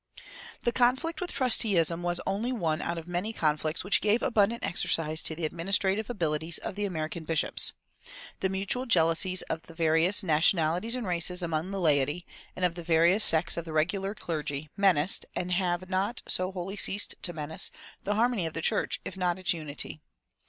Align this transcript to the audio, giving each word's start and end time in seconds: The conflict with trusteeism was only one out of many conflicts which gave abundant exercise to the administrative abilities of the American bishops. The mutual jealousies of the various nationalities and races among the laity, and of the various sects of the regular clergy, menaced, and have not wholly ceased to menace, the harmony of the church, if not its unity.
The 0.63 0.71
conflict 0.71 1.21
with 1.21 1.31
trusteeism 1.31 2.01
was 2.01 2.19
only 2.25 2.51
one 2.51 2.81
out 2.81 2.97
of 2.97 3.07
many 3.07 3.31
conflicts 3.31 3.83
which 3.83 4.01
gave 4.01 4.23
abundant 4.23 4.63
exercise 4.65 5.21
to 5.21 5.35
the 5.35 5.45
administrative 5.45 6.09
abilities 6.09 6.57
of 6.57 6.73
the 6.73 6.85
American 6.85 7.23
bishops. 7.23 7.73
The 8.39 8.49
mutual 8.49 8.87
jealousies 8.87 9.43
of 9.43 9.61
the 9.61 9.75
various 9.75 10.23
nationalities 10.23 10.95
and 10.95 11.05
races 11.05 11.43
among 11.43 11.69
the 11.69 11.79
laity, 11.79 12.25
and 12.55 12.65
of 12.65 12.73
the 12.73 12.81
various 12.83 13.23
sects 13.23 13.57
of 13.57 13.65
the 13.65 13.73
regular 13.73 14.15
clergy, 14.15 14.71
menaced, 14.75 15.27
and 15.35 15.51
have 15.51 15.87
not 15.87 16.23
wholly 16.35 16.77
ceased 16.77 17.13
to 17.21 17.31
menace, 17.31 17.69
the 18.03 18.15
harmony 18.15 18.47
of 18.47 18.53
the 18.55 18.61
church, 18.63 18.99
if 19.05 19.15
not 19.15 19.37
its 19.37 19.53
unity. 19.53 20.01